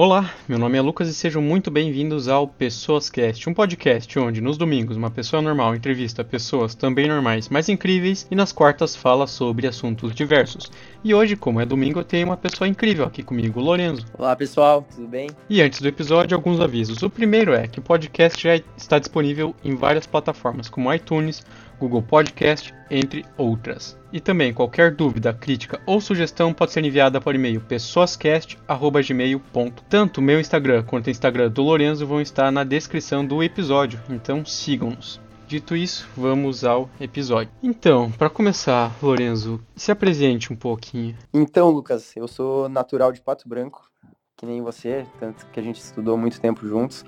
[0.00, 4.40] Olá, meu nome é Lucas e sejam muito bem-vindos ao Pessoas Cast, um podcast onde
[4.40, 9.26] nos domingos uma pessoa normal entrevista pessoas também normais, mas incríveis, e nas quartas fala
[9.26, 10.70] sobre assuntos diversos.
[11.02, 14.06] E hoje, como é domingo, eu tenho uma pessoa incrível aqui comigo, Lorenzo.
[14.16, 15.30] Olá pessoal, tudo bem?
[15.50, 17.02] E antes do episódio, alguns avisos.
[17.02, 21.44] O primeiro é que o podcast já está disponível em várias plataformas, como iTunes,
[21.78, 23.96] Google Podcast, entre outras.
[24.12, 29.70] E também qualquer dúvida, crítica ou sugestão pode ser enviada por e-mail pessoascast@gmail.com.
[29.88, 34.44] Tanto meu Instagram quanto o Instagram do Lorenzo vão estar na descrição do episódio, então
[34.44, 35.20] sigam-nos.
[35.46, 37.50] Dito isso, vamos ao episódio.
[37.62, 41.16] Então, para começar, Lorenzo, se apresente um pouquinho.
[41.32, 43.90] Então, Lucas, eu sou natural de Pato Branco,
[44.36, 47.02] que nem você, tanto que a gente estudou muito tempo juntos,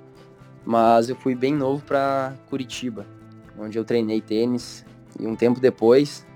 [0.65, 3.05] mas eu fui bem novo para Curitiba,
[3.61, 4.85] onde eu treinei tênis
[5.19, 6.27] e um tempo depois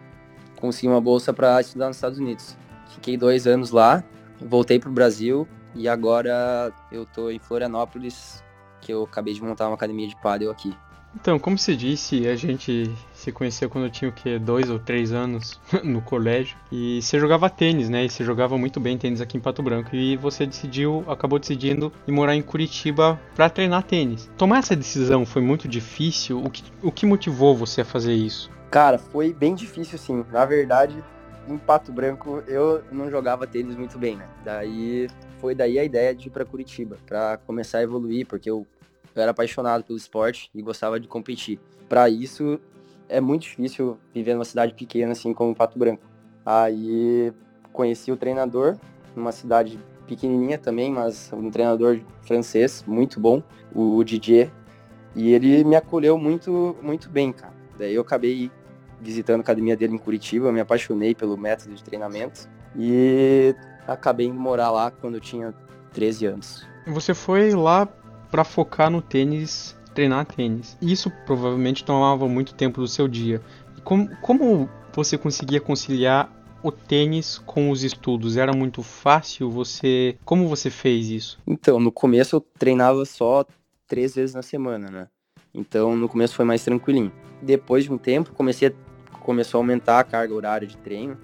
[0.61, 2.57] consegui uma bolsa para estudar nos Estados Unidos.
[2.95, 4.05] Fiquei dois anos lá,
[4.41, 8.43] voltei para o Brasil e agora eu tô em Florianópolis,
[8.81, 10.75] que eu acabei de montar uma academia de paddle aqui.
[11.21, 14.39] Então, como se disse, a gente se conheceu quando eu tinha o quê?
[14.39, 16.57] Dois ou três anos no colégio.
[16.71, 18.05] E você jogava tênis, né?
[18.05, 19.95] E você jogava muito bem tênis aqui em Pato Branco.
[19.95, 24.31] E você decidiu, acabou decidindo ir morar em Curitiba para treinar tênis.
[24.37, 26.43] Tomar essa decisão foi muito difícil?
[26.43, 28.51] O que, o que motivou você a fazer isso?
[28.71, 30.25] Cara, foi bem difícil sim.
[30.33, 31.03] Na verdade,
[31.49, 34.29] em Pato Branco eu não jogava tênis muito bem, né?
[34.45, 35.09] Daí
[35.41, 38.67] foi daí a ideia de ir para Curitiba, para começar a evoluir, porque eu
[39.15, 41.61] eu era apaixonado pelo esporte e gostava de competir.
[41.89, 42.59] Para isso,
[43.09, 46.03] é muito difícil viver numa cidade pequena assim como Pato Branco.
[46.45, 47.33] Aí
[47.73, 48.77] conheci o treinador,
[49.15, 53.43] numa cidade pequenininha também, mas um treinador francês muito bom,
[53.75, 54.51] o Didier,
[55.15, 57.55] e ele me acolheu muito muito bem, cara.
[57.79, 58.51] Daí eu acabei
[59.01, 63.55] visitando a academia dele em Curitiba, me apaixonei pelo método de treinamento e
[63.87, 65.55] acabei indo morar lá quando eu tinha
[65.93, 66.67] 13 anos.
[66.87, 67.89] Você foi lá
[68.35, 70.77] para focar no tênis, treinar tênis.
[70.83, 73.41] Isso provavelmente tomava muito tempo do seu dia.
[73.85, 78.37] Como, como você conseguia conciliar o tênis com os estudos?
[78.37, 79.49] Era muito fácil?
[79.53, 81.39] Você, como você fez isso?
[81.47, 83.45] Então, no começo eu treinava só
[83.87, 85.07] três vezes na semana, né?
[85.55, 87.13] Então, no começo foi mais tranquilinho.
[87.41, 91.17] Depois de um tempo, comecei a, começou a aumentar a carga horária de treino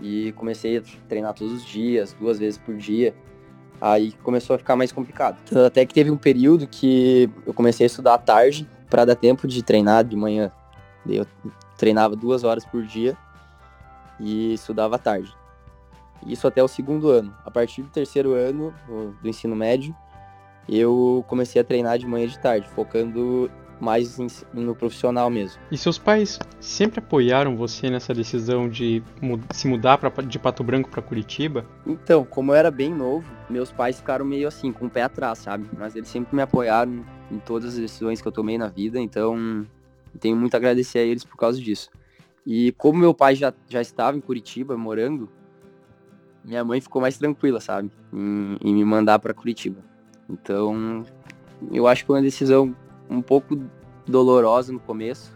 [0.00, 3.14] e comecei a treinar todos os dias, duas vezes por dia.
[3.80, 5.38] Aí começou a ficar mais complicado.
[5.66, 9.48] Até que teve um período que eu comecei a estudar à tarde para dar tempo
[9.48, 10.52] de treinar de manhã.
[11.08, 11.26] Eu
[11.78, 13.16] treinava duas horas por dia
[14.18, 15.34] e estudava à tarde.
[16.26, 17.34] Isso até o segundo ano.
[17.44, 18.74] A partir do terceiro ano
[19.22, 19.96] do ensino médio,
[20.68, 24.18] eu comecei a treinar de manhã e de tarde, focando mais
[24.52, 25.60] no profissional mesmo.
[25.70, 29.02] E seus pais sempre apoiaram você nessa decisão de
[29.52, 31.64] se mudar pra, de Pato Branco para Curitiba?
[31.86, 35.38] Então, como eu era bem novo, meus pais ficaram meio assim, com o pé atrás,
[35.38, 35.68] sabe?
[35.78, 39.66] Mas eles sempre me apoiaram em todas as decisões que eu tomei na vida, então
[40.18, 41.90] tenho muito a agradecer a eles por causa disso.
[42.46, 45.28] E como meu pai já, já estava em Curitiba morando,
[46.44, 47.90] minha mãe ficou mais tranquila, sabe?
[48.12, 49.80] Em, em me mandar para Curitiba.
[50.28, 51.04] Então,
[51.70, 52.74] eu acho que foi uma decisão
[53.10, 53.60] um pouco
[54.06, 55.32] dolorosa no começo,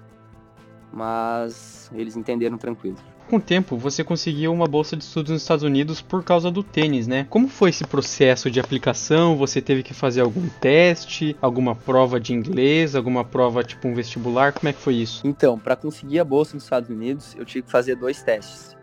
[0.92, 2.96] mas eles entenderam tranquilo.
[3.28, 6.62] Com o tempo, você conseguiu uma bolsa de estudos nos Estados Unidos por causa do
[6.62, 7.26] tênis, né?
[7.30, 9.34] Como foi esse processo de aplicação?
[9.36, 14.52] Você teve que fazer algum teste, alguma prova de inglês, alguma prova tipo um vestibular?
[14.52, 15.26] Como é que foi isso?
[15.26, 18.76] Então, para conseguir a bolsa nos Estados Unidos, eu tive que fazer dois testes.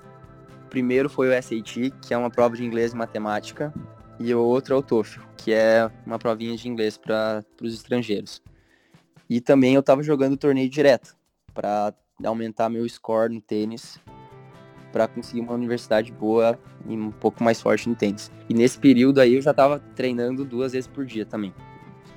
[0.65, 3.71] O primeiro foi o SAT, que é uma prova de inglês e matemática,
[4.19, 8.41] e o outro é o TOEFL, que é uma provinha de inglês para os estrangeiros.
[9.31, 11.15] E também eu estava jogando torneio direto
[11.53, 13.97] para aumentar meu score no tênis,
[14.91, 18.29] para conseguir uma universidade boa e um pouco mais forte no tênis.
[18.49, 21.53] E nesse período aí eu já estava treinando duas vezes por dia também.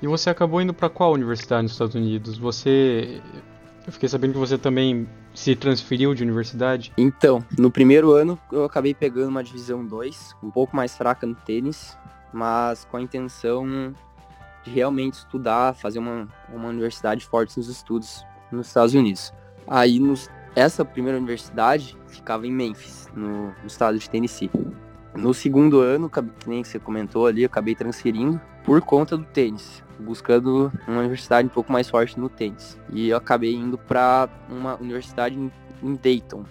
[0.01, 2.37] E você acabou indo para qual universidade nos Estados Unidos?
[2.37, 3.21] Você
[3.87, 6.91] eu fiquei sabendo que você também se transferiu de universidade.
[6.97, 11.33] Então, no primeiro ano eu acabei pegando uma divisão 2, um pouco mais fraca no
[11.33, 11.97] tênis,
[12.33, 13.95] mas com a intenção
[14.65, 19.31] de realmente estudar, fazer uma, uma universidade forte nos estudos nos Estados Unidos.
[19.67, 24.49] Aí, nos, essa primeira universidade ficava em Memphis, no, no estado de Tennessee.
[25.15, 30.71] No segundo ano, que nem você comentou ali, acabei transferindo por conta do tênis, buscando
[30.87, 32.77] uma universidade um pouco mais forte no tênis.
[32.91, 36.43] E eu acabei indo para uma universidade em Dayton,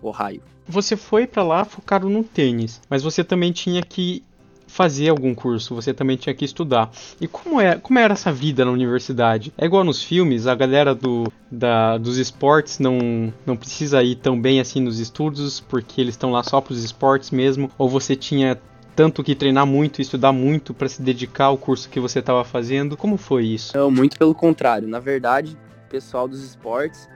[0.00, 0.42] Ohio.
[0.68, 4.24] Você foi para lá focado no tênis, mas você também tinha que
[4.72, 6.90] fazer algum curso, você também tinha que estudar.
[7.20, 9.52] E como, é, como era essa vida na universidade?
[9.58, 14.40] É igual nos filmes, a galera do, da, dos esportes não, não precisa ir tão
[14.40, 18.16] bem assim nos estudos, porque eles estão lá só para os esportes mesmo, ou você
[18.16, 18.58] tinha
[18.96, 22.96] tanto que treinar muito, estudar muito para se dedicar ao curso que você estava fazendo.
[22.96, 23.76] Como foi isso?
[23.76, 24.88] Não, muito pelo contrário.
[24.88, 25.54] Na verdade,
[25.86, 27.06] o pessoal dos esportes,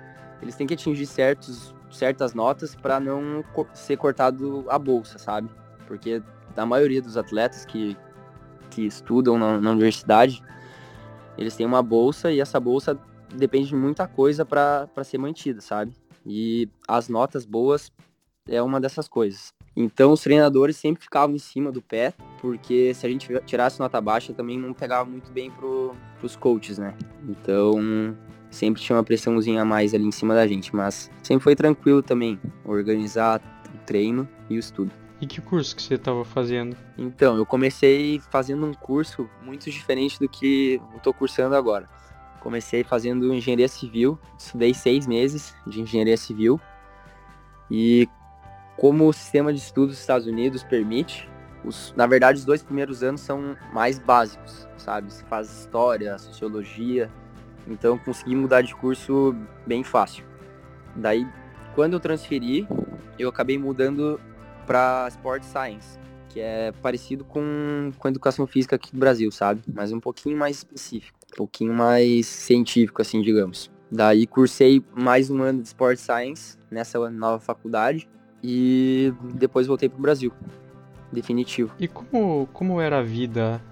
[0.43, 3.43] eles têm que atingir certos, certas notas para não
[3.73, 5.49] ser cortado a bolsa, sabe?
[5.87, 6.21] Porque
[6.57, 7.97] a maioria dos atletas que,
[8.71, 10.43] que estudam na, na universidade,
[11.37, 12.99] eles têm uma bolsa e essa bolsa
[13.35, 15.93] depende de muita coisa para ser mantida, sabe?
[16.25, 17.93] E as notas boas
[18.49, 19.53] é uma dessas coisas.
[19.77, 24.01] Então os treinadores sempre ficavam em cima do pé, porque se a gente tirasse nota
[24.01, 26.95] baixa também não pegava muito bem pro, pros coaches, né?
[27.29, 28.17] Então
[28.51, 32.03] sempre tinha uma pressãozinha a mais ali em cima da gente, mas sempre foi tranquilo
[32.03, 33.41] também organizar
[33.75, 34.91] o treino e o estudo.
[35.21, 36.77] E que curso que você estava fazendo?
[36.99, 41.89] Então, eu comecei fazendo um curso muito diferente do que eu estou cursando agora.
[42.41, 46.61] Comecei fazendo engenharia civil, estudei seis meses de engenharia civil
[47.71, 48.09] e
[48.77, 51.29] como o sistema de estudos dos Estados Unidos permite,
[51.65, 55.13] os, na verdade os dois primeiros anos são mais básicos, sabe?
[55.13, 57.11] Você faz história, sociologia,
[57.67, 59.35] então consegui mudar de curso
[59.67, 60.25] bem fácil.
[60.95, 61.27] Daí,
[61.75, 62.69] quando eu transferi,
[63.19, 64.21] eu acabei mudando
[64.67, 65.99] para Sport Science,
[66.29, 69.63] que é parecido com, com a educação física aqui do Brasil, sabe?
[69.73, 73.71] Mas um pouquinho mais específico, um pouquinho mais científico, assim, digamos.
[73.91, 78.09] Daí cursei mais um ano de Sport Science nessa nova faculdade
[78.43, 80.33] e depois voltei para o Brasil,
[81.13, 81.73] definitivo.
[81.79, 83.63] E como, como era a vida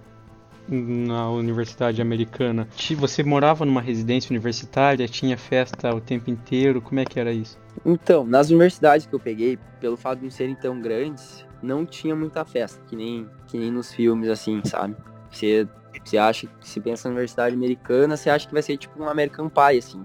[0.68, 2.68] na universidade americana?
[2.96, 7.58] Você morava numa residência universitária, tinha festa o tempo inteiro, como é que era isso?
[7.84, 12.14] Então, nas universidades que eu peguei, pelo fato de não serem tão grandes, não tinha
[12.14, 14.96] muita festa, que nem, que nem nos filmes, assim, sabe?
[15.30, 15.66] Você,
[16.04, 19.48] você acha se pensa na universidade americana, você acha que vai ser tipo um American
[19.48, 20.04] Pie, assim.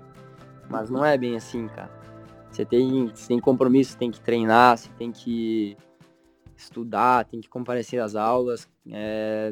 [0.70, 1.92] Mas não é bem assim, cara.
[2.52, 5.78] Você tem, você tem compromisso, tem que treinar, você tem que
[6.58, 8.68] estudar, tem que comparecer às aulas.
[8.92, 9.52] É,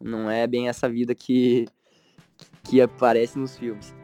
[0.00, 1.66] não é bem essa vida que,
[2.62, 3.94] que aparece nos filmes.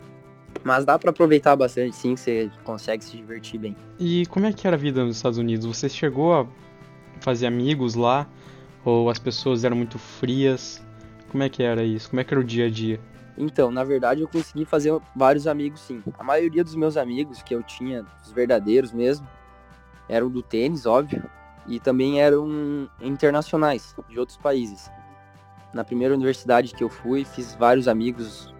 [0.65, 3.77] Mas dá para aproveitar bastante, sim, você consegue se divertir bem.
[3.99, 5.65] E como é que era a vida nos Estados Unidos?
[5.65, 6.47] Você chegou a
[7.21, 8.29] fazer amigos lá?
[8.85, 10.83] Ou as pessoas eram muito frias?
[11.31, 12.11] Como é que era isso?
[12.11, 13.01] Como é que era o dia a dia?
[13.39, 16.03] Então, na verdade, eu consegui fazer vários amigos, sim.
[16.19, 19.27] A maioria dos meus amigos que eu tinha, os verdadeiros mesmo,
[20.09, 21.23] eram do tênis, óbvio,
[21.67, 24.91] e também eram internacionais, de outros países.
[25.73, 28.53] Na primeira universidade que eu fui, fiz vários amigos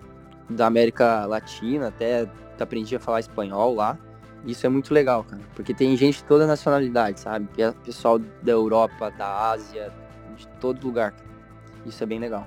[0.49, 2.29] da América Latina, até
[2.59, 3.99] aprendi a falar espanhol lá.
[4.45, 7.49] Isso é muito legal, cara, porque tem gente de toda nacionalidade, sabe?
[7.85, 9.93] Pessoal da Europa, da Ásia,
[10.37, 11.15] de todo lugar.
[11.85, 12.47] Isso é bem legal.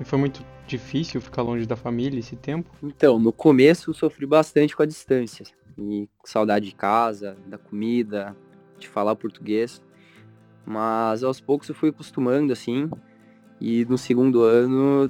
[0.00, 2.70] E foi muito difícil ficar longe da família esse tempo?
[2.82, 5.46] Então, no começo eu sofri bastante com a distância.
[5.78, 8.36] E saudade de casa, da comida,
[8.78, 9.82] de falar português.
[10.64, 12.90] Mas aos poucos eu fui acostumando, assim.
[13.62, 15.08] E no segundo ano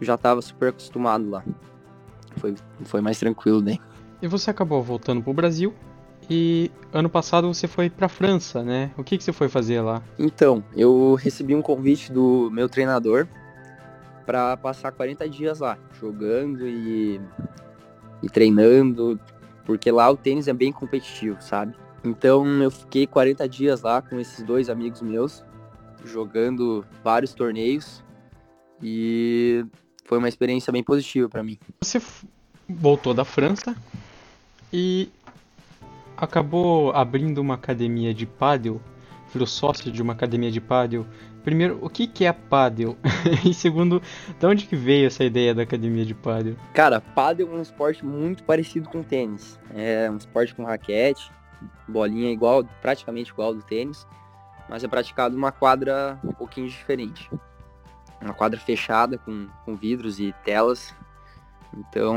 [0.00, 1.42] já estava super acostumado lá
[2.36, 2.54] foi,
[2.84, 3.78] foi mais tranquilo né?
[4.20, 5.74] E você acabou voltando para o Brasil
[6.28, 8.90] e ano passado você foi para França, né?
[8.96, 10.02] O que, que você foi fazer lá?
[10.18, 13.26] Então, eu recebi um convite do meu treinador
[14.24, 17.20] para passar 40 dias lá, jogando e,
[18.22, 19.20] e treinando,
[19.66, 21.74] porque lá o tênis é bem competitivo, sabe?
[22.02, 25.44] Então eu fiquei 40 dias lá com esses dois amigos meus,
[26.04, 28.02] jogando vários torneios
[28.82, 29.64] e
[30.04, 31.58] foi uma experiência bem positiva para mim.
[31.80, 32.00] Você
[32.68, 33.74] voltou da França
[34.72, 35.08] e
[36.16, 38.80] acabou abrindo uma academia de pádel,
[39.32, 41.06] virou sócio de uma academia de pádel.
[41.42, 42.96] Primeiro, o que, que é pádel?
[43.44, 44.00] e segundo,
[44.38, 46.56] de onde que veio essa ideia da academia de pádel?
[46.72, 49.58] Cara, pádel é um esporte muito parecido com tênis.
[49.74, 51.30] É um esporte com raquete,
[51.86, 54.06] bolinha igual, praticamente igual ao do tênis,
[54.68, 57.30] mas é praticado numa quadra um pouquinho diferente
[58.24, 60.94] uma quadra fechada com, com vidros e telas.
[61.76, 62.16] Então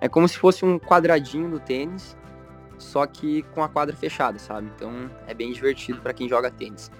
[0.00, 2.16] é como se fosse um quadradinho do tênis,
[2.78, 4.70] só que com a quadra fechada, sabe?
[4.74, 6.90] Então é bem divertido para quem joga tênis.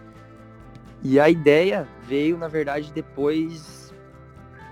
[1.03, 3.93] E a ideia veio, na verdade, depois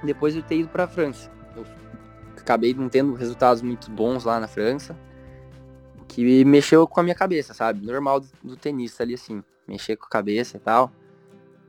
[0.02, 1.30] depois de ter ido para a França.
[1.56, 1.64] Eu
[2.38, 4.96] acabei não tendo resultados muito bons lá na França,
[6.08, 7.84] que mexeu com a minha cabeça, sabe?
[7.84, 10.92] Normal do tenista ali assim, mexer com a cabeça e tal.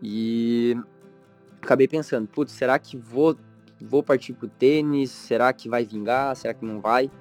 [0.02, 0.76] E
[1.62, 3.38] acabei pensando, putz, será que vou,
[3.80, 5.12] vou partir pro tênis?
[5.12, 6.36] Será que vai vingar?
[6.36, 7.12] Será que não vai?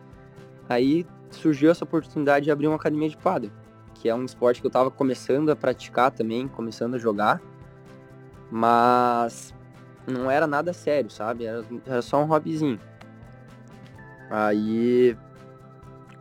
[0.69, 3.51] Aí surgiu essa oportunidade de abrir uma academia de pádel,
[3.95, 7.41] que é um esporte que eu tava começando a praticar também, começando a jogar,
[8.51, 9.55] mas
[10.07, 11.45] não era nada sério, sabe?
[11.45, 12.81] Era, era só um hobbyzinho.
[14.31, 15.17] Aí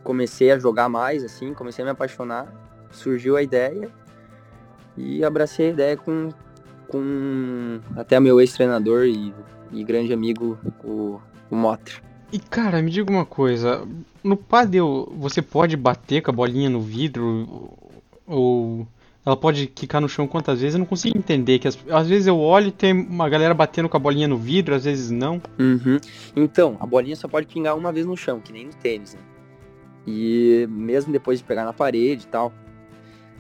[0.04, 2.52] comecei a jogar mais, assim, comecei a me apaixonar,
[2.92, 3.92] surgiu a ideia
[5.00, 6.30] e abracei a ideia com
[6.90, 9.32] com até meu ex-treinador e,
[9.72, 12.02] e, grande amigo, o, o Motter.
[12.34, 13.88] E cara, me diga uma coisa,
[14.24, 17.72] no padel você pode bater com a bolinha no vidro
[18.26, 18.88] ou
[19.26, 20.76] ela pode quicar no chão quantas vezes?
[20.76, 23.88] Eu não consigo entender que as, às vezes eu olho e tem uma galera batendo
[23.88, 25.42] com a bolinha no vidro, às vezes não.
[25.60, 26.00] Uhum.
[26.36, 29.22] Então, a bolinha só pode pingar uma vez no chão, que nem no tênis, né?
[30.08, 32.52] E mesmo depois de pegar na parede e tal.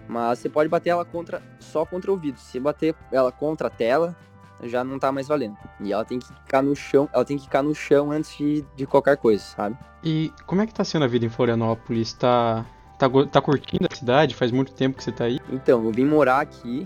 [0.10, 2.42] Mas você pode bater ela contra só contra o vidro.
[2.42, 4.16] Se bater ela contra a tela,
[4.64, 5.56] já não tá mais valendo.
[5.80, 8.66] E ela tem que ficar no chão, ela tem que ficar no chão antes de,
[8.76, 9.78] de qualquer coisa, sabe?
[10.04, 12.12] E como é que tá sendo a vida em Florianópolis?
[12.14, 12.66] Tá
[13.00, 14.36] Tá, tá curtindo a cidade?
[14.36, 15.40] Faz muito tempo que você tá aí?
[15.50, 16.86] Então, eu vim morar aqui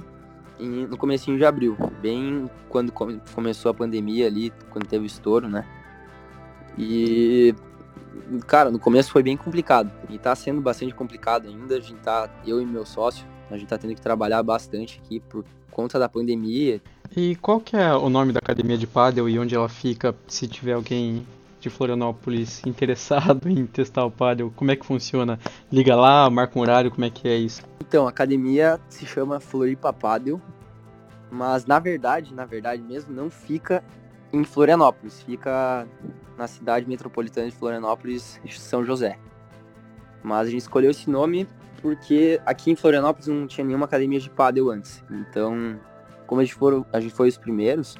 [0.59, 5.07] em, no comecinho de abril, bem quando come, começou a pandemia ali, quando teve o
[5.07, 5.65] estouro, né?
[6.77, 7.55] E
[8.41, 11.75] cara, no começo foi bem complicado e tá sendo bastante complicado ainda.
[11.75, 15.19] A gente tá, eu e meu sócio, a gente tá tendo que trabalhar bastante aqui
[15.19, 16.81] por conta da pandemia.
[17.15, 20.47] E qual que é o nome da academia de paddle e onde ela fica, se
[20.47, 21.25] tiver alguém
[21.59, 25.39] de Florianópolis interessado em testar o paddle, como é que funciona?
[25.71, 27.63] Liga lá, marca um horário, como é que é isso?
[27.79, 30.41] Então, a academia se chama Floripa Paddle,
[31.31, 33.83] mas na verdade, na verdade mesmo, não fica
[34.33, 35.87] em Florianópolis, fica
[36.35, 39.19] na cidade metropolitana de Florianópolis, São José.
[40.23, 41.47] Mas a gente escolheu esse nome
[41.81, 45.03] porque aqui em Florianópolis não tinha nenhuma academia de paddle antes.
[45.11, 45.79] Então,
[46.25, 47.95] como a gente, for, a gente foi os primeiros,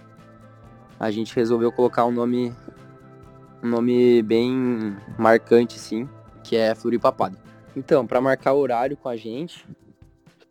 [1.00, 2.54] a gente resolveu colocar um nome
[3.62, 6.10] um nome bem marcante, sim,
[6.44, 7.38] que é Floripapado.
[7.76, 9.66] Então, para marcar horário com a gente,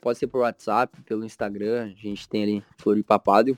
[0.00, 3.56] pode ser por WhatsApp, pelo Instagram, a gente tem ali Floripapado.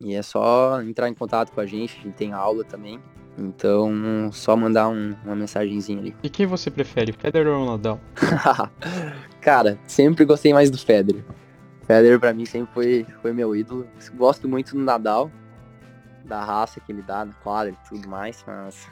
[0.00, 3.00] E é só entrar em contato com a gente, a gente tem aula também.
[3.38, 6.16] Então, só mandar um, uma mensagenzinha ali.
[6.22, 8.00] E quem você prefere, Federer ou Nadal?
[9.40, 11.24] Cara, sempre gostei mais do Federer.
[11.86, 13.86] Federer para mim sempre foi, foi meu ídolo.
[14.14, 15.30] Gosto muito do Nadal,
[16.24, 18.88] da raça que ele dá na quadra e tudo mais, mas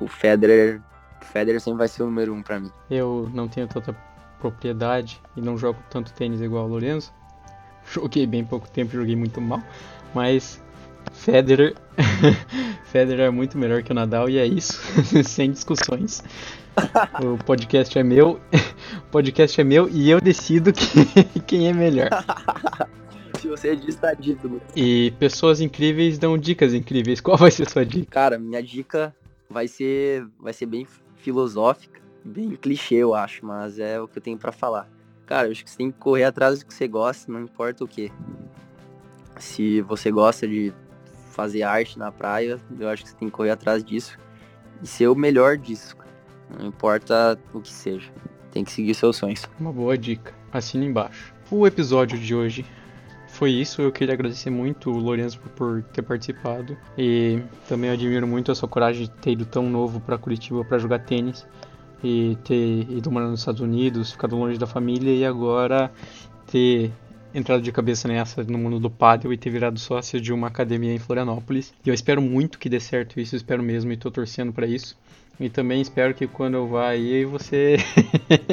[0.00, 0.82] o Federer,
[1.20, 2.70] o Federer sempre vai ser o número um para mim.
[2.90, 3.94] Eu não tenho tanta
[4.40, 7.12] propriedade e não jogo tanto tênis igual o Lorenzo.
[7.92, 9.62] Joguei bem pouco tempo, joguei muito mal,
[10.14, 10.60] mas
[11.12, 11.74] Federer,
[12.84, 14.80] Federer é muito melhor que o Nadal e é isso,
[15.24, 16.22] sem discussões.
[17.22, 18.40] O podcast é meu,
[19.08, 22.08] o podcast é meu e eu decido que, quem é melhor.
[23.40, 24.60] Se você diz, tá dito.
[24.76, 27.20] E pessoas incríveis dão dicas incríveis.
[27.20, 28.10] Qual vai ser a sua dica?
[28.10, 29.14] Cara, minha dica
[29.48, 34.22] vai ser, vai ser bem filosófica, bem clichê, eu acho, mas é o que eu
[34.22, 34.88] tenho para falar.
[35.28, 37.84] Cara, eu acho que você tem que correr atrás do que você gosta, não importa
[37.84, 38.10] o que.
[39.38, 40.72] Se você gosta de
[41.32, 44.18] fazer arte na praia, eu acho que você tem que correr atrás disso
[44.82, 45.94] e ser o melhor disso.
[46.58, 48.10] Não importa o que seja.
[48.50, 49.46] Tem que seguir seus sonhos.
[49.60, 50.32] Uma boa dica.
[50.50, 51.34] Assina embaixo.
[51.50, 52.64] O episódio de hoje
[53.28, 53.82] foi isso.
[53.82, 56.74] Eu queria agradecer muito o Lourenço por ter participado.
[56.96, 60.78] E também admiro muito a sua coragem de ter ido tão novo para Curitiba para
[60.78, 61.46] jogar tênis.
[62.02, 65.90] E ter ido morar nos Estados Unidos, ficado longe da família e agora
[66.46, 66.92] ter
[67.34, 70.94] entrado de cabeça nessa no mundo do paddle e ter virado sócio de uma academia
[70.94, 71.72] em Florianópolis.
[71.84, 74.96] E eu espero muito que dê certo isso, espero mesmo e tô torcendo para isso.
[75.40, 77.76] E também espero que quando eu vá aí você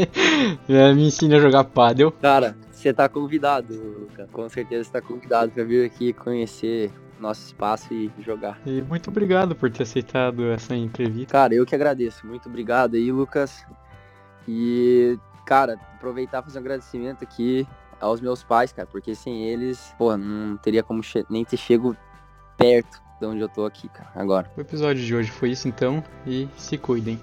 [0.70, 2.12] me ensine a jogar paddle.
[2.12, 4.28] Cara, você tá convidado, Luca.
[4.32, 8.60] Com certeza você tá convidado para vir aqui conhecer nosso espaço e jogar.
[8.66, 11.32] E muito obrigado por ter aceitado essa entrevista.
[11.32, 12.26] Cara, eu que agradeço.
[12.26, 13.66] Muito obrigado aí, Lucas.
[14.48, 17.68] E, cara, aproveitar e fazer um agradecimento aqui
[18.00, 21.96] aos meus pais, cara, porque sem eles, pô, não teria como nem ter chego
[22.58, 24.52] perto de onde eu tô aqui, cara, agora.
[24.58, 27.14] O episódio de hoje foi isso então, e se cuidem.